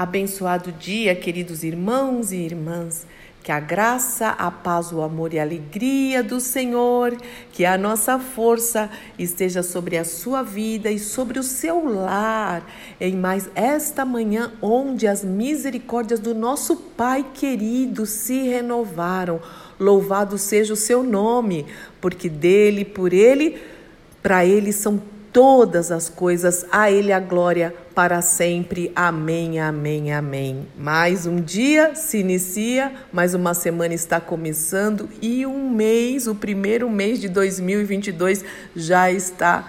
Abençoado 0.00 0.72
dia, 0.72 1.14
queridos 1.14 1.62
irmãos 1.62 2.32
e 2.32 2.36
irmãs. 2.36 3.06
Que 3.42 3.52
a 3.52 3.60
graça, 3.60 4.28
a 4.28 4.50
paz, 4.50 4.90
o 4.92 5.02
amor 5.02 5.34
e 5.34 5.38
a 5.38 5.42
alegria 5.42 6.22
do 6.22 6.40
Senhor, 6.40 7.14
que 7.52 7.66
a 7.66 7.76
nossa 7.76 8.18
força 8.18 8.88
esteja 9.18 9.62
sobre 9.62 9.98
a 9.98 10.04
sua 10.04 10.42
vida 10.42 10.90
e 10.90 10.98
sobre 10.98 11.38
o 11.38 11.42
seu 11.42 11.86
lar, 11.86 12.66
em 12.98 13.14
mais 13.14 13.50
esta 13.54 14.02
manhã, 14.02 14.54
onde 14.62 15.06
as 15.06 15.22
misericórdias 15.22 16.18
do 16.18 16.34
nosso 16.34 16.76
Pai 16.76 17.22
querido 17.34 18.06
se 18.06 18.40
renovaram. 18.40 19.38
Louvado 19.78 20.38
seja 20.38 20.72
o 20.72 20.76
seu 20.76 21.02
nome, 21.02 21.66
porque 22.00 22.30
dele, 22.30 22.86
por 22.86 23.12
ele, 23.12 23.60
para 24.22 24.46
ele 24.46 24.72
são 24.72 24.98
todas 25.32 25.90
as 25.90 26.08
coisas, 26.08 26.66
a 26.70 26.90
Ele 26.90 27.12
a 27.12 27.20
glória 27.20 27.74
para 28.00 28.22
sempre. 28.22 28.90
Amém, 28.96 29.60
amém, 29.60 30.10
amém. 30.10 30.66
Mais 30.74 31.26
um 31.26 31.38
dia 31.38 31.94
se 31.94 32.16
inicia, 32.16 32.90
mais 33.12 33.34
uma 33.34 33.52
semana 33.52 33.92
está 33.92 34.18
começando 34.18 35.06
e 35.20 35.44
um 35.44 35.68
mês, 35.68 36.26
o 36.26 36.34
primeiro 36.34 36.88
mês 36.88 37.20
de 37.20 37.28
2022 37.28 38.42
já 38.74 39.12
está 39.12 39.68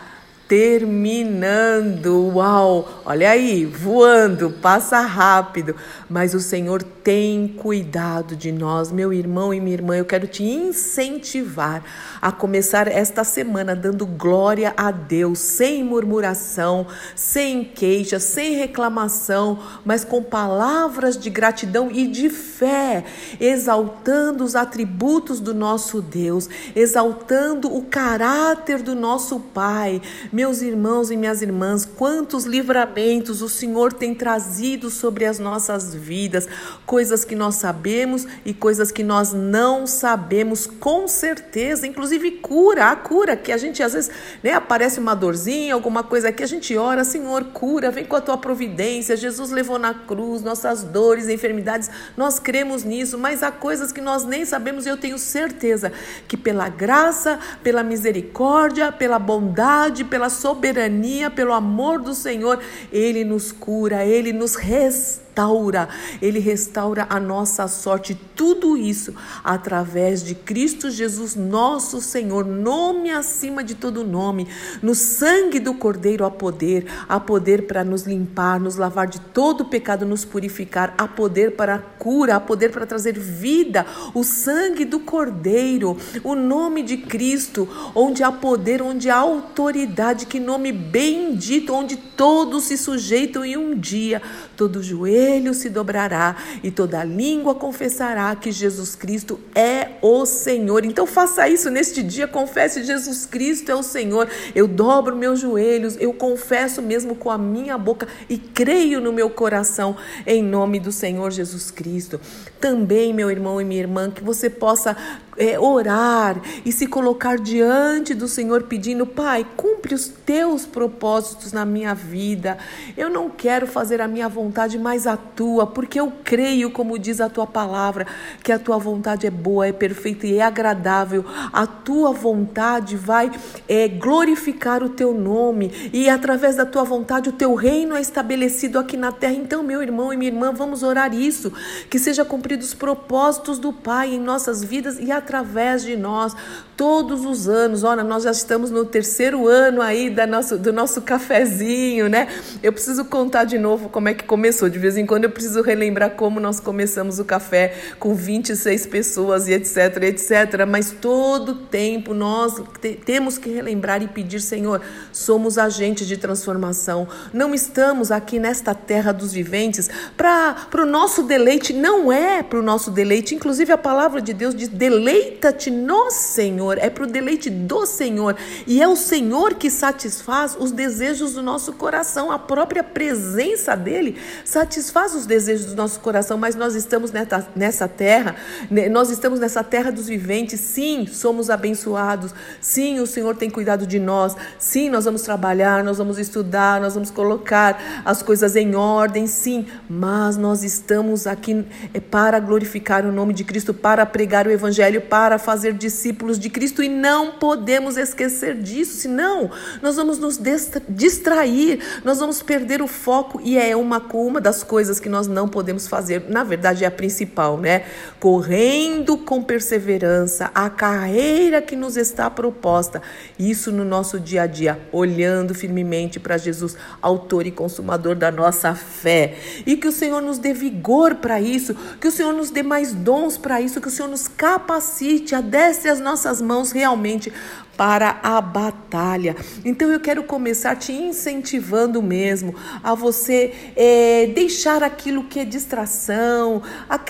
terminando. 0.51 2.33
Uau! 2.35 3.03
Olha 3.05 3.29
aí, 3.29 3.65
voando, 3.65 4.49
passa 4.49 4.99
rápido. 4.99 5.73
Mas 6.09 6.33
o 6.33 6.41
Senhor 6.41 6.83
tem 6.83 7.47
cuidado 7.47 8.35
de 8.35 8.51
nós, 8.51 8.91
meu 8.91 9.13
irmão 9.13 9.53
e 9.53 9.61
minha 9.61 9.73
irmã. 9.73 9.95
Eu 9.95 10.03
quero 10.03 10.27
te 10.27 10.43
incentivar 10.43 11.85
a 12.21 12.33
começar 12.33 12.89
esta 12.89 13.23
semana 13.23 13.73
dando 13.73 14.05
glória 14.05 14.73
a 14.75 14.91
Deus, 14.91 15.39
sem 15.39 15.85
murmuração, 15.85 16.85
sem 17.15 17.63
queixa, 17.63 18.19
sem 18.19 18.55
reclamação, 18.55 19.57
mas 19.85 20.03
com 20.03 20.21
palavras 20.21 21.17
de 21.17 21.29
gratidão 21.29 21.89
e 21.89 22.07
de 22.07 22.29
fé, 22.29 23.05
exaltando 23.39 24.43
os 24.43 24.53
atributos 24.53 25.39
do 25.39 25.53
nosso 25.53 26.01
Deus, 26.01 26.49
exaltando 26.75 27.73
o 27.73 27.83
caráter 27.83 28.81
do 28.81 28.93
nosso 28.93 29.39
Pai. 29.39 30.01
Meus 30.41 30.63
irmãos 30.63 31.11
e 31.11 31.15
minhas 31.15 31.43
irmãs, 31.43 31.85
quantos 31.85 32.45
livramentos 32.45 33.43
o 33.43 33.47
Senhor 33.47 33.93
tem 33.93 34.15
trazido 34.15 34.89
sobre 34.89 35.23
as 35.23 35.37
nossas 35.37 35.93
vidas, 35.93 36.47
coisas 36.83 37.23
que 37.23 37.35
nós 37.35 37.57
sabemos 37.57 38.25
e 38.43 38.51
coisas 38.51 38.91
que 38.91 39.03
nós 39.03 39.33
não 39.33 39.85
sabemos 39.85 40.65
com 40.65 41.07
certeza, 41.07 41.85
inclusive 41.85 42.31
cura, 42.31 42.89
a 42.89 42.95
cura 42.95 43.37
que 43.37 43.51
a 43.51 43.57
gente 43.57 43.83
às 43.83 43.93
vezes, 43.93 44.09
né, 44.41 44.53
aparece 44.53 44.99
uma 44.99 45.13
dorzinha, 45.13 45.75
alguma 45.75 46.03
coisa 46.03 46.29
aqui, 46.29 46.41
a 46.41 46.47
gente 46.47 46.75
ora, 46.75 47.03
Senhor, 47.03 47.43
cura, 47.53 47.91
vem 47.91 48.03
com 48.03 48.15
a 48.15 48.21
tua 48.21 48.35
providência. 48.35 49.15
Jesus 49.15 49.51
levou 49.51 49.77
na 49.77 49.93
cruz 49.93 50.41
nossas 50.41 50.81
dores, 50.81 51.29
enfermidades. 51.29 51.87
Nós 52.17 52.39
cremos 52.39 52.83
nisso, 52.83 53.15
mas 53.15 53.43
há 53.43 53.51
coisas 53.51 53.91
que 53.91 54.01
nós 54.01 54.25
nem 54.25 54.43
sabemos 54.43 54.87
e 54.87 54.89
eu 54.89 54.97
tenho 54.97 55.19
certeza 55.19 55.91
que 56.27 56.35
pela 56.35 56.67
graça, 56.67 57.37
pela 57.61 57.83
misericórdia, 57.83 58.91
pela 58.91 59.19
bondade, 59.19 60.03
pela 60.03 60.30
soberania, 60.31 61.29
pelo 61.29 61.53
amor 61.53 62.01
do 62.01 62.15
Senhor, 62.15 62.59
Ele 62.91 63.23
nos 63.23 63.51
cura, 63.51 64.03
Ele 64.03 64.33
nos 64.33 64.55
restaura 64.55 65.30
restaura, 65.31 65.87
Ele 66.21 66.39
restaura 66.39 67.07
a 67.09 67.19
nossa 67.19 67.67
sorte. 67.67 68.19
Tudo 68.35 68.75
isso 68.75 69.13
através 69.43 70.23
de 70.23 70.35
Cristo 70.35 70.89
Jesus, 70.89 71.35
nosso 71.35 72.01
Senhor, 72.01 72.45
nome 72.45 73.11
acima 73.11 73.63
de 73.63 73.75
todo 73.75 74.03
nome. 74.03 74.47
No 74.81 74.93
sangue 74.93 75.59
do 75.59 75.73
Cordeiro 75.73 76.25
há 76.25 76.31
poder, 76.31 76.85
há 77.07 77.19
poder 77.19 77.65
para 77.65 77.83
nos 77.83 78.03
limpar, 78.03 78.59
nos 78.59 78.75
lavar 78.75 79.07
de 79.07 79.21
todo 79.21 79.65
pecado, 79.65 80.05
nos 80.05 80.25
purificar, 80.25 80.93
há 80.97 81.07
poder 81.07 81.55
para 81.55 81.75
a 81.75 81.79
cura, 81.79 82.35
há 82.35 82.39
poder 82.39 82.71
para 82.71 82.85
trazer 82.85 83.17
vida. 83.17 83.85
O 84.13 84.23
sangue 84.23 84.85
do 84.85 84.99
Cordeiro, 84.99 85.97
o 86.23 86.35
nome 86.35 86.83
de 86.83 86.97
Cristo, 86.97 87.69
onde 87.95 88.23
há 88.23 88.31
poder, 88.31 88.81
onde 88.81 89.09
há 89.09 89.17
autoridade, 89.17 90.25
que 90.25 90.39
nome 90.39 90.71
bendito, 90.71 91.73
onde 91.73 91.95
todos 91.95 92.65
se 92.65 92.77
sujeitam 92.77 93.45
e 93.45 93.55
um 93.55 93.77
dia 93.77 94.21
todo 94.57 94.83
joelho 94.83 95.20
joelho 95.21 95.53
se 95.53 95.69
dobrará 95.69 96.35
e 96.63 96.71
toda 96.71 97.03
língua 97.03 97.53
confessará 97.53 98.35
que 98.35 98.51
Jesus 98.51 98.95
Cristo 98.95 99.39
é 99.53 99.91
o 100.01 100.25
Senhor. 100.25 100.83
Então 100.83 101.05
faça 101.05 101.47
isso 101.47 101.69
neste 101.69 102.01
dia, 102.01 102.27
confesse 102.27 102.83
Jesus 102.83 103.25
Cristo 103.27 103.71
é 103.71 103.75
o 103.75 103.83
Senhor. 103.83 104.27
Eu 104.55 104.67
dobro 104.67 105.15
meus 105.15 105.39
joelhos, 105.39 105.95
eu 105.99 106.11
confesso 106.13 106.81
mesmo 106.81 107.15
com 107.15 107.29
a 107.29 107.37
minha 107.37 107.77
boca 107.77 108.07
e 108.27 108.37
creio 108.37 108.99
no 108.99 109.13
meu 109.13 109.29
coração 109.29 109.95
em 110.25 110.43
nome 110.43 110.79
do 110.79 110.91
Senhor 110.91 111.29
Jesus 111.29 111.69
Cristo. 111.69 112.19
Também, 112.59 113.13
meu 113.13 113.29
irmão 113.29 113.61
e 113.61 113.63
minha 113.63 113.81
irmã, 113.81 114.09
que 114.09 114.23
você 114.23 114.49
possa 114.49 114.97
é, 115.41 115.59
orar 115.59 116.39
e 116.63 116.71
se 116.71 116.85
colocar 116.85 117.39
diante 117.39 118.13
do 118.13 118.27
Senhor 118.27 118.63
pedindo, 118.63 119.07
Pai, 119.07 119.43
cumpre 119.57 119.95
os 119.95 120.07
teus 120.07 120.67
propósitos 120.67 121.51
na 121.51 121.65
minha 121.65 121.95
vida. 121.95 122.59
Eu 122.95 123.09
não 123.09 123.27
quero 123.27 123.65
fazer 123.65 124.01
a 124.01 124.07
minha 124.07 124.29
vontade, 124.29 124.77
mas 124.77 125.07
a 125.07 125.17
tua, 125.17 125.65
porque 125.65 125.99
eu 125.99 126.13
creio, 126.23 126.69
como 126.69 126.99
diz 126.99 127.19
a 127.19 127.27
tua 127.27 127.47
palavra, 127.47 128.05
que 128.43 128.51
a 128.51 128.59
tua 128.59 128.77
vontade 128.77 129.25
é 129.25 129.31
boa, 129.31 129.65
é 129.65 129.71
perfeita 129.71 130.27
e 130.27 130.37
é 130.37 130.43
agradável. 130.43 131.25
A 131.51 131.65
tua 131.65 132.11
vontade 132.11 132.95
vai 132.95 133.31
é, 133.67 133.87
glorificar 133.87 134.83
o 134.83 134.89
teu 134.89 135.11
nome 135.11 135.89
e 135.91 136.07
através 136.07 136.57
da 136.57 136.67
tua 136.67 136.83
vontade 136.83 137.29
o 137.29 137.33
teu 137.33 137.55
reino 137.55 137.95
é 137.95 138.01
estabelecido 138.01 138.77
aqui 138.77 138.95
na 138.95 139.11
terra. 139.11 139.33
Então, 139.33 139.63
meu 139.63 139.81
irmão 139.81 140.13
e 140.13 140.17
minha 140.17 140.29
irmã, 140.29 140.53
vamos 140.53 140.83
orar 140.83 141.15
isso, 141.15 141.51
que 141.89 141.97
seja 141.97 142.23
cumpridos 142.23 142.67
os 142.67 142.73
propósitos 142.75 143.57
do 143.57 143.73
Pai 143.73 144.13
em 144.13 144.19
nossas 144.19 144.63
vidas 144.63 144.99
e 144.99 145.11
através 145.11 145.30
através 145.31 145.83
de 145.83 145.95
nós 145.95 146.35
todos 146.75 147.25
os 147.25 147.47
anos. 147.47 147.83
Olha, 147.83 148.03
nós 148.03 148.23
já 148.23 148.31
estamos 148.31 148.69
no 148.69 148.83
terceiro 148.83 149.47
ano 149.47 149.81
aí 149.81 150.09
da 150.09 150.27
nosso, 150.27 150.57
do 150.57 150.73
nosso 150.73 151.01
cafezinho, 151.01 152.09
né? 152.09 152.27
Eu 152.61 152.73
preciso 152.73 153.05
contar 153.05 153.45
de 153.45 153.57
novo 153.57 153.87
como 153.87 154.09
é 154.09 154.13
que 154.13 154.25
começou. 154.25 154.67
De 154.67 154.77
vez 154.77 154.97
em 154.97 155.05
quando 155.05 155.23
eu 155.23 155.29
preciso 155.29 155.61
relembrar 155.61 156.11
como 156.11 156.39
nós 156.39 156.59
começamos 156.59 157.19
o 157.19 157.23
café 157.23 157.73
com 157.97 158.13
26 158.13 158.87
pessoas 158.87 159.47
e 159.47 159.53
etc, 159.53 160.03
etc. 160.03 160.65
Mas 160.67 160.91
todo 160.91 161.55
tempo 161.55 162.13
nós 162.13 162.61
te, 162.81 162.93
temos 162.93 163.37
que 163.37 163.49
relembrar 163.49 164.01
e 164.01 164.07
pedir, 164.07 164.41
Senhor, 164.41 164.81
somos 165.13 165.57
agentes 165.57 166.07
de 166.07 166.17
transformação. 166.17 167.07
Não 167.31 167.53
estamos 167.53 168.11
aqui 168.11 168.39
nesta 168.39 168.73
terra 168.73 169.11
dos 169.13 169.31
viventes 169.31 169.89
para 170.17 170.81
o 170.81 170.85
nosso 170.85 171.23
deleite, 171.23 171.73
não 171.73 172.11
é 172.11 172.43
para 172.43 172.59
o 172.59 172.63
nosso 172.63 172.91
deleite. 172.91 173.35
Inclusive 173.35 173.71
a 173.71 173.77
palavra 173.77 174.21
de 174.21 174.33
Deus 174.33 174.55
diz: 174.55 174.67
deleite 174.67 175.10
Deleita-te 175.11 175.69
no 175.69 176.09
Senhor, 176.09 176.77
é 176.77 176.89
para 176.89 177.03
o 177.03 177.07
deleite 177.07 177.49
do 177.49 177.85
Senhor. 177.85 178.37
E 178.65 178.81
é 178.81 178.87
o 178.87 178.95
Senhor 178.95 179.55
que 179.55 179.69
satisfaz 179.69 180.55
os 180.57 180.71
desejos 180.71 181.33
do 181.33 181.43
nosso 181.43 181.73
coração, 181.73 182.31
a 182.31 182.39
própria 182.39 182.81
presença 182.81 183.75
dele 183.75 184.17
satisfaz 184.45 185.13
os 185.13 185.25
desejos 185.25 185.65
do 185.65 185.75
nosso 185.75 185.99
coração. 185.99 186.37
Mas 186.37 186.55
nós 186.55 186.75
estamos 186.75 187.11
nessa, 187.11 187.87
terra, 187.89 188.35
né, 188.69 188.87
nós 188.87 189.09
estamos 189.09 189.39
nessa 189.39 189.63
terra 189.63 189.91
dos 189.91 190.07
viventes. 190.07 190.61
Sim, 190.61 191.05
somos 191.05 191.49
abençoados. 191.49 192.33
Sim, 192.61 192.99
o 192.99 193.07
Senhor 193.07 193.35
tem 193.35 193.49
cuidado 193.49 193.85
de 193.85 193.99
nós. 193.99 194.35
Sim, 194.57 194.89
nós 194.89 195.03
vamos 195.03 195.23
trabalhar, 195.23 195.83
nós 195.83 195.97
vamos 195.97 196.19
estudar, 196.19 196.79
nós 196.79 196.93
vamos 196.93 197.11
colocar 197.11 198.01
as 198.05 198.23
coisas 198.23 198.55
em 198.55 198.75
ordem. 198.75 199.27
Sim, 199.27 199.65
mas 199.89 200.37
nós 200.37 200.63
estamos 200.63 201.27
aqui 201.27 201.65
é, 201.93 201.99
para 201.99 202.39
glorificar 202.39 203.05
o 203.05 203.11
nome 203.11 203.33
de 203.33 203.43
Cristo, 203.43 203.73
para 203.73 204.05
pregar 204.05 204.47
o 204.47 204.51
Evangelho 204.51 205.00
para 205.01 205.37
fazer 205.37 205.73
discípulos 205.73 206.39
de 206.39 206.49
Cristo 206.49 206.83
e 206.83 206.89
não 206.89 207.33
podemos 207.33 207.97
esquecer 207.97 208.55
disso, 208.61 208.97
senão 208.97 209.49
nós 209.81 209.95
vamos 209.95 210.19
nos 210.19 210.39
distrair, 210.87 211.79
nós 212.03 212.19
vamos 212.19 212.41
perder 212.41 212.81
o 212.81 212.87
foco 212.87 213.41
e 213.43 213.57
é 213.57 213.75
uma, 213.75 213.99
uma 214.13 214.39
das 214.39 214.63
coisas 214.63 214.99
que 214.99 215.09
nós 215.09 215.27
não 215.27 215.47
podemos 215.47 215.87
fazer, 215.87 216.25
na 216.29 216.43
verdade 216.43 216.83
é 216.83 216.87
a 216.87 216.91
principal, 216.91 217.57
né? 217.57 217.85
Correndo 218.19 219.17
com 219.17 219.41
perseverança 219.41 220.51
a 220.53 220.69
carreira 220.69 221.61
que 221.61 221.75
nos 221.75 221.97
está 221.97 222.29
proposta, 222.29 223.01
isso 223.39 223.71
no 223.71 223.83
nosso 223.83 224.19
dia 224.19 224.43
a 224.43 224.47
dia, 224.47 224.79
olhando 224.91 225.53
firmemente 225.53 226.19
para 226.19 226.37
Jesus, 226.37 226.77
autor 227.01 227.45
e 227.47 227.51
consumador 227.51 228.15
da 228.15 228.31
nossa 228.31 228.75
fé, 228.75 229.35
e 229.65 229.75
que 229.75 229.87
o 229.87 229.91
Senhor 229.91 230.21
nos 230.21 230.37
dê 230.37 230.53
vigor 230.53 231.15
para 231.15 231.41
isso, 231.41 231.75
que 231.99 232.07
o 232.07 232.11
Senhor 232.11 232.33
nos 232.33 232.51
dê 232.51 232.63
mais 232.63 232.93
dons 232.93 233.37
para 233.37 233.59
isso, 233.59 233.81
que 233.81 233.87
o 233.87 233.91
Senhor 233.91 234.09
nos 234.09 234.27
capacite 234.27 234.90
capacite, 234.91 235.33
adestre 235.33 235.89
as 235.89 235.99
nossas 235.99 236.41
mãos 236.41 236.71
realmente 236.71 237.31
para 237.77 238.19
a 238.21 238.41
batalha. 238.41 239.35
Então 239.63 239.89
eu 239.89 239.99
quero 239.99 240.23
começar 240.23 240.75
te 240.75 240.91
incentivando 240.91 242.01
mesmo 242.03 242.53
a 242.83 242.93
você 242.93 243.53
é, 243.75 244.27
deixar 244.27 244.83
aquilo 244.83 245.23
que 245.23 245.39
é 245.39 245.45
distração, 245.45 246.61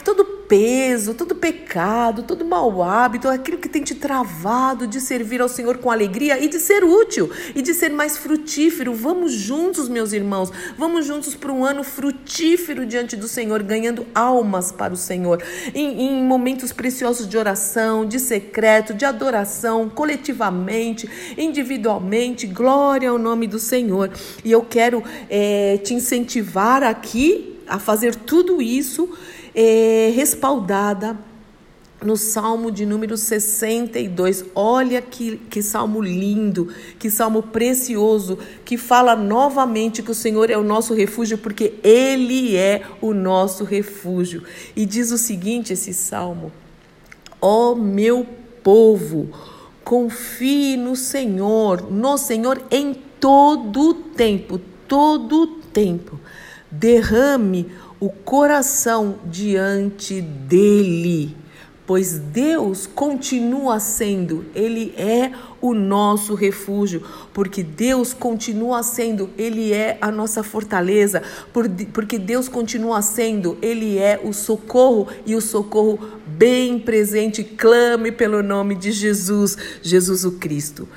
todo 0.04 0.41
peso, 0.52 1.14
todo 1.14 1.34
pecado, 1.34 2.24
todo 2.24 2.44
mau 2.44 2.84
hábito, 2.84 3.30
aquilo 3.30 3.58
que 3.58 3.70
tem 3.70 3.82
te 3.82 3.96
travado 3.96 4.86
de 4.86 5.00
servir 5.00 5.40
ao 5.40 5.48
Senhor 5.48 5.78
com 5.78 5.90
alegria 5.90 6.44
e 6.44 6.50
de 6.50 6.60
ser 6.60 6.84
útil 6.84 7.32
e 7.56 7.62
de 7.62 7.74
ser 7.74 7.90
mais 7.90 8.18
frutífero. 8.18 8.94
Vamos 8.94 9.32
juntos, 9.32 9.88
meus 9.88 10.12
irmãos, 10.12 10.52
vamos 10.78 11.06
juntos 11.06 11.36
para 11.36 11.54
um 11.54 11.64
ano 11.64 11.86
frutífero 11.86 12.86
diante 12.86 13.16
do 13.16 13.30
Senhor, 13.30 13.64
ganhando 13.64 14.06
almas 14.14 14.74
para 14.74 14.94
o 14.94 14.98
Senhor, 14.98 15.42
em, 15.74 16.02
em 16.02 16.22
momentos 16.22 16.74
preciosos 16.74 17.30
de 17.30 17.38
oração, 17.38 18.06
de 18.06 18.20
secreto, 18.20 18.94
de 18.94 19.06
adoração, 19.06 19.88
coletivamente, 19.88 21.10
individualmente. 21.38 22.46
Glória 22.46 23.10
ao 23.10 23.18
nome 23.18 23.48
do 23.48 23.58
Senhor. 23.58 24.12
E 24.44 24.52
eu 24.52 24.64
quero 24.64 25.02
é, 25.30 25.78
te 25.78 25.94
incentivar 25.94 26.84
aqui 26.84 27.52
a 27.72 27.80
fazer 27.80 28.14
tudo 28.14 28.62
isso 28.62 29.10
é, 29.56 30.12
respaldada 30.14 31.18
no 32.04 32.18
Salmo 32.18 32.70
de 32.70 32.86
número 32.86 33.16
62. 33.16 34.44
Olha 34.54 35.02
que, 35.02 35.38
que 35.50 35.62
salmo 35.62 36.02
lindo, 36.02 36.68
que 37.00 37.10
salmo 37.10 37.42
precioso, 37.42 38.38
que 38.66 38.78
fala 38.78 39.16
novamente 39.16 40.04
que 40.04 40.12
o 40.12 40.16
Senhor 40.16 40.50
é 40.50 40.58
o 40.58 40.64
nosso 40.64 40.94
refúgio, 40.94 41.38
porque 41.38 41.76
Ele 41.82 42.58
é 42.58 42.82
o 43.00 43.14
nosso 43.14 43.64
refúgio. 43.64 44.44
E 44.76 44.86
diz 44.86 45.12
o 45.12 45.18
seguinte: 45.18 45.72
esse 45.72 45.94
salmo: 45.94 46.52
Ó 47.40 47.72
oh, 47.72 47.76
meu 47.76 48.28
povo, 48.62 49.30
confie 49.82 50.76
no 50.76 50.98
Senhor, 50.98 51.90
no 51.90 52.18
Senhor 52.18 52.62
em 52.70 52.94
todo 53.18 53.92
o 53.92 53.94
tempo, 53.94 54.60
todo 54.90 55.44
o 55.44 55.48
tempo. 55.48 56.20
Derrame 56.72 57.70
o 58.00 58.10
coração 58.10 59.20
diante 59.26 60.22
dele, 60.22 61.36
pois 61.86 62.18
Deus 62.18 62.88
continua 62.88 63.80
sendo, 63.80 64.46
ele 64.56 64.94
é 64.98 65.32
o 65.62 65.74
nosso 65.74 66.34
refúgio, 66.34 67.04
porque 67.34 67.62
Deus 67.62 68.14
continua 68.14 68.82
sendo, 68.82 69.30
ele 69.38 69.72
é 69.72 69.98
a 70.02 70.10
nossa 70.10 70.42
fortaleza, 70.42 71.22
porque 71.94 72.18
Deus 72.18 72.48
continua 72.48 73.02
sendo, 73.02 73.58
ele 73.62 74.00
é 74.00 74.20
o 74.24 74.34
socorro 74.34 75.08
e 75.26 75.36
o 75.36 75.42
socorro 75.42 76.00
bem 76.26 76.80
presente. 76.80 77.44
Clame 77.44 78.12
pelo 78.12 78.42
nome 78.42 78.74
de 78.74 78.92
Jesus, 78.92 79.58
Jesus 79.84 80.26
o 80.26 80.32
Cristo. 80.32 80.88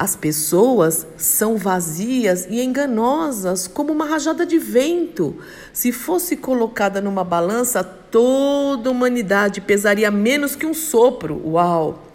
As 0.00 0.16
pessoas 0.16 1.06
são 1.18 1.58
vazias 1.58 2.46
e 2.48 2.62
enganosas, 2.62 3.68
como 3.68 3.92
uma 3.92 4.06
rajada 4.06 4.46
de 4.46 4.56
vento. 4.56 5.36
Se 5.74 5.92
fosse 5.92 6.38
colocada 6.38 7.02
numa 7.02 7.22
balança, 7.22 7.84
toda 7.84 8.88
a 8.88 8.92
humanidade 8.92 9.60
pesaria 9.60 10.10
menos 10.10 10.56
que 10.56 10.64
um 10.64 10.72
sopro. 10.72 11.42
Uau! 11.44 12.06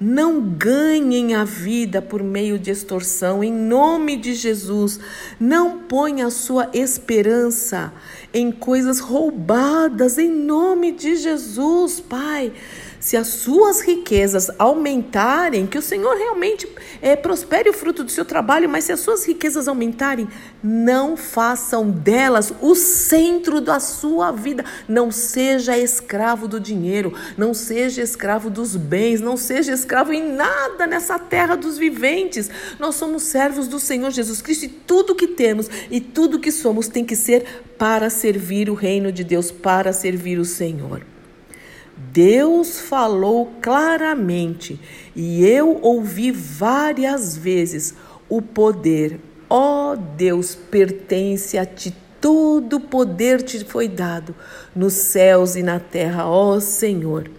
Não 0.00 0.40
ganhem 0.40 1.36
a 1.36 1.44
vida 1.44 2.02
por 2.02 2.24
meio 2.24 2.58
de 2.58 2.72
extorsão, 2.72 3.44
em 3.44 3.52
nome 3.52 4.16
de 4.16 4.34
Jesus. 4.34 4.98
Não 5.38 5.78
ponha 5.78 6.26
a 6.26 6.30
sua 6.30 6.68
esperança 6.72 7.92
em 8.34 8.50
coisas 8.50 8.98
roubadas, 8.98 10.18
em 10.18 10.28
nome 10.28 10.90
de 10.90 11.14
Jesus, 11.14 12.00
Pai 12.00 12.52
se 13.00 13.16
as 13.16 13.28
suas 13.28 13.80
riquezas 13.80 14.50
aumentarem, 14.58 15.66
que 15.66 15.78
o 15.78 15.82
Senhor 15.82 16.16
realmente 16.16 16.68
é, 17.00 17.14
prospere 17.14 17.70
o 17.70 17.72
fruto 17.72 18.02
do 18.02 18.10
seu 18.10 18.24
trabalho, 18.24 18.68
mas 18.68 18.84
se 18.84 18.92
as 18.92 19.00
suas 19.00 19.24
riquezas 19.26 19.68
aumentarem, 19.68 20.28
não 20.62 21.16
façam 21.16 21.90
delas 21.90 22.52
o 22.60 22.74
centro 22.74 23.60
da 23.60 23.78
sua 23.80 24.32
vida. 24.32 24.64
Não 24.88 25.10
seja 25.10 25.76
escravo 25.76 26.48
do 26.48 26.58
dinheiro, 26.58 27.14
não 27.36 27.54
seja 27.54 28.02
escravo 28.02 28.50
dos 28.50 28.76
bens, 28.76 29.20
não 29.20 29.36
seja 29.36 29.72
escravo 29.72 30.12
em 30.12 30.32
nada 30.32 30.86
nessa 30.86 31.18
terra 31.18 31.56
dos 31.56 31.78
viventes. 31.78 32.50
Nós 32.78 32.96
somos 32.96 33.22
servos 33.24 33.68
do 33.68 33.78
Senhor 33.78 34.10
Jesus 34.10 34.42
Cristo 34.42 34.64
e 34.64 34.68
tudo 34.68 35.14
que 35.14 35.28
temos 35.28 35.68
e 35.90 36.00
tudo 36.00 36.40
que 36.40 36.50
somos 36.50 36.88
tem 36.88 37.04
que 37.04 37.16
ser 37.16 37.62
para 37.78 38.10
servir 38.10 38.68
o 38.68 38.74
reino 38.74 39.12
de 39.12 39.22
Deus, 39.22 39.50
para 39.50 39.92
servir 39.92 40.38
o 40.38 40.44
Senhor. 40.44 41.17
Deus 42.12 42.78
falou 42.80 43.50
claramente 43.60 44.80
e 45.16 45.44
eu 45.44 45.80
ouvi 45.82 46.30
várias 46.30 47.36
vezes: 47.36 47.94
o 48.28 48.40
poder, 48.40 49.18
ó 49.50 49.92
oh 49.92 49.96
Deus, 49.96 50.54
pertence 50.54 51.58
a 51.58 51.66
ti. 51.66 51.94
Todo 52.20 52.80
poder 52.80 53.42
te 53.42 53.64
foi 53.64 53.86
dado 53.86 54.34
nos 54.74 54.92
céus 54.92 55.54
e 55.54 55.62
na 55.62 55.78
terra, 55.78 56.26
ó 56.26 56.54
oh 56.54 56.60
Senhor. 56.60 57.30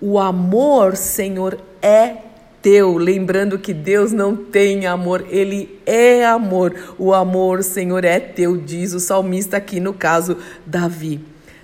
O 0.00 0.18
amor, 0.18 0.96
Senhor, 0.96 1.58
é 1.80 2.16
teu, 2.62 2.96
lembrando 2.96 3.58
que 3.58 3.72
Deus 3.72 4.12
não 4.12 4.36
tem 4.36 4.86
amor, 4.86 5.26
ele 5.30 5.80
é 5.86 6.26
amor. 6.26 6.74
O 6.98 7.14
amor, 7.14 7.62
Senhor, 7.62 8.04
é 8.04 8.20
teu, 8.20 8.56
diz 8.56 8.92
o 8.92 9.00
salmista 9.00 9.56
aqui 9.56 9.80
no 9.80 9.94
caso 9.94 10.36
Davi. 10.66 11.20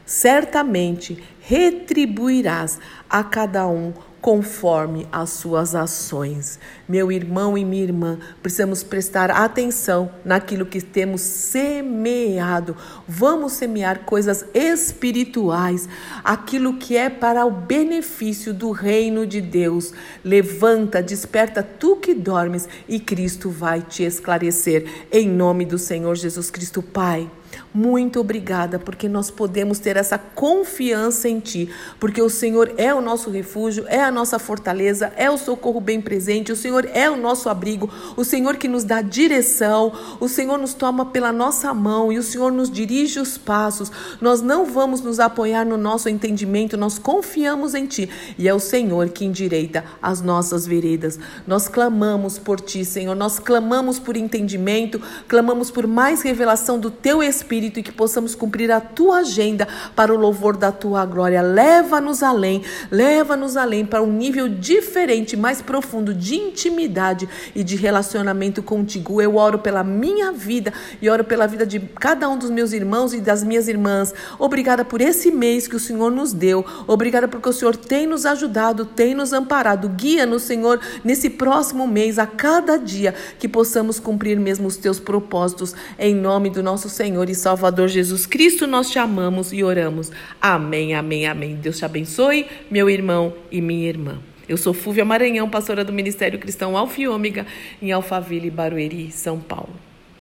Certamente 0.06 1.22
retribuirás 1.40 2.78
a 3.10 3.24
cada 3.24 3.66
um 3.66 3.92
conforme 4.26 5.06
as 5.12 5.30
suas 5.30 5.74
ações. 5.74 6.58
Meu 6.88 7.12
irmão 7.12 7.56
e 7.56 7.64
minha 7.64 7.84
irmã, 7.84 8.18
precisamos 8.42 8.82
prestar 8.82 9.30
atenção 9.30 10.10
naquilo 10.24 10.66
que 10.66 10.80
temos 10.80 11.20
semeado. 11.20 12.76
Vamos 13.06 13.52
semear 13.52 14.00
coisas 14.00 14.44
espirituais, 14.52 15.88
aquilo 16.24 16.74
que 16.74 16.96
é 16.96 17.08
para 17.08 17.46
o 17.46 17.52
benefício 17.52 18.52
do 18.52 18.72
reino 18.72 19.24
de 19.24 19.40
Deus. 19.40 19.92
Levanta, 20.24 21.00
desperta 21.00 21.62
tu 21.62 21.94
que 21.96 22.12
dormes 22.12 22.68
e 22.88 22.98
Cristo 22.98 23.48
vai 23.48 23.80
te 23.80 24.02
esclarecer. 24.02 25.06
Em 25.12 25.28
nome 25.28 25.64
do 25.64 25.78
Senhor 25.78 26.16
Jesus 26.16 26.50
Cristo, 26.50 26.82
Pai. 26.82 27.30
Muito 27.72 28.20
obrigada, 28.20 28.78
porque 28.78 29.08
nós 29.08 29.30
podemos 29.30 29.78
ter 29.78 29.96
essa 29.96 30.16
confiança 30.16 31.28
em 31.28 31.40
Ti, 31.40 31.68
porque 32.00 32.22
o 32.22 32.30
Senhor 32.30 32.72
é 32.76 32.94
o 32.94 33.00
nosso 33.00 33.30
refúgio, 33.30 33.84
é 33.88 34.02
a 34.02 34.10
nossa 34.10 34.38
fortaleza, 34.38 35.12
é 35.16 35.30
o 35.30 35.36
socorro 35.36 35.80
bem 35.80 36.00
presente, 36.00 36.52
o 36.52 36.56
Senhor 36.56 36.88
é 36.94 37.10
o 37.10 37.16
nosso 37.16 37.48
abrigo, 37.48 37.90
o 38.16 38.24
Senhor 38.24 38.56
que 38.56 38.68
nos 38.68 38.84
dá 38.84 39.02
direção, 39.02 39.92
o 40.20 40.28
Senhor 40.28 40.58
nos 40.58 40.74
toma 40.74 41.06
pela 41.06 41.32
nossa 41.32 41.72
mão 41.74 42.12
e 42.12 42.18
o 42.18 42.22
Senhor 42.22 42.50
nos 42.50 42.70
dirige 42.70 43.20
os 43.20 43.36
passos. 43.36 43.90
Nós 44.20 44.40
não 44.40 44.64
vamos 44.64 45.00
nos 45.00 45.20
apoiar 45.20 45.64
no 45.64 45.76
nosso 45.76 46.08
entendimento, 46.08 46.76
nós 46.76 46.98
confiamos 46.98 47.74
em 47.74 47.86
Ti 47.86 48.08
e 48.38 48.48
é 48.48 48.54
o 48.54 48.60
Senhor 48.60 49.08
que 49.10 49.24
endireita 49.24 49.84
as 50.00 50.22
nossas 50.22 50.66
veredas. 50.66 51.18
Nós 51.46 51.68
clamamos 51.68 52.38
por 52.38 52.60
Ti, 52.60 52.84
Senhor, 52.84 53.14
nós 53.14 53.38
clamamos 53.38 53.98
por 53.98 54.16
entendimento, 54.16 55.00
clamamos 55.28 55.70
por 55.70 55.86
mais 55.86 56.22
revelação 56.22 56.78
do 56.78 56.90
Teu 56.90 57.22
Espírito 57.22 57.45
Espírito 57.46 57.78
e 57.78 57.82
que 57.82 57.92
possamos 57.92 58.34
cumprir 58.34 58.72
a 58.72 58.80
tua 58.80 59.18
agenda 59.18 59.68
para 59.94 60.12
o 60.12 60.16
louvor 60.16 60.56
da 60.56 60.72
tua 60.72 61.06
glória. 61.06 61.40
Leva-nos 61.40 62.20
além, 62.20 62.62
leva-nos 62.90 63.56
além 63.56 63.86
para 63.86 64.02
um 64.02 64.10
nível 64.10 64.48
diferente, 64.48 65.36
mais 65.36 65.62
profundo 65.62 66.12
de 66.12 66.34
intimidade 66.34 67.28
e 67.54 67.62
de 67.62 67.76
relacionamento 67.76 68.64
contigo. 68.64 69.22
Eu 69.22 69.36
oro 69.36 69.60
pela 69.60 69.84
minha 69.84 70.32
vida 70.32 70.72
e 71.00 71.08
oro 71.08 71.22
pela 71.22 71.46
vida 71.46 71.64
de 71.64 71.78
cada 71.78 72.28
um 72.28 72.36
dos 72.36 72.50
meus 72.50 72.72
irmãos 72.72 73.14
e 73.14 73.20
das 73.20 73.44
minhas 73.44 73.68
irmãs. 73.68 74.12
Obrigada 74.40 74.84
por 74.84 75.00
esse 75.00 75.30
mês 75.30 75.68
que 75.68 75.76
o 75.76 75.80
Senhor 75.80 76.10
nos 76.10 76.32
deu. 76.32 76.64
Obrigada 76.88 77.28
porque 77.28 77.48
o 77.48 77.52
Senhor 77.52 77.76
tem 77.76 78.08
nos 78.08 78.26
ajudado, 78.26 78.84
tem 78.84 79.14
nos 79.14 79.32
amparado. 79.32 79.88
Guia-nos, 79.90 80.42
Senhor, 80.42 80.80
nesse 81.04 81.30
próximo 81.30 81.86
mês, 81.86 82.18
a 82.18 82.26
cada 82.26 82.76
dia, 82.76 83.14
que 83.38 83.46
possamos 83.46 84.00
cumprir 84.00 84.36
mesmo 84.40 84.66
os 84.66 84.76
teus 84.76 84.98
propósitos. 84.98 85.76
Em 85.96 86.12
nome 86.12 86.50
do 86.50 86.60
nosso 86.60 86.88
Senhor 86.88 87.30
e. 87.30 87.35
Salvador 87.36 87.88
Jesus 87.88 88.26
Cristo, 88.26 88.66
nós 88.66 88.90
te 88.90 88.98
amamos 88.98 89.52
e 89.52 89.62
oramos. 89.62 90.10
Amém, 90.40 90.94
amém, 90.94 91.26
amém. 91.26 91.54
Deus 91.54 91.78
te 91.78 91.84
abençoe, 91.84 92.46
meu 92.70 92.90
irmão 92.90 93.34
e 93.50 93.60
minha 93.60 93.88
irmã. 93.88 94.18
Eu 94.48 94.56
sou 94.56 94.72
Fúvia 94.72 95.04
Maranhão, 95.04 95.48
pastora 95.48 95.84
do 95.84 95.92
Ministério 95.92 96.38
Cristão 96.38 96.76
Alfa 96.76 97.00
e 97.00 97.08
Ômega, 97.08 97.46
em 97.80 97.92
Alphaville, 97.92 98.50
Barueri, 98.50 99.10
São 99.10 99.38
Paulo. 99.38 99.85